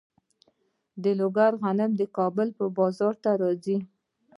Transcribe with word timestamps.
د 1.03 1.05
لوګر 1.19 1.51
غنم 1.61 1.91
د 1.99 2.01
کابل 2.17 2.47
بازار 2.77 3.13
ته 3.23 3.31
راځي. 3.41 3.77